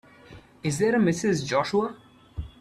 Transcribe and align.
Is 0.63 0.79
there 0.79 0.95
a 0.95 0.97
Mrs. 0.97 1.45
Joshua? 1.45 1.95